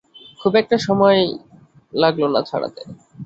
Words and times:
খুব 0.41 0.53
একটা 0.55 0.77
সময় 0.79 1.19
লাগলো 1.93 2.27
না 2.33 2.41
ছড়াতে। 2.49 2.81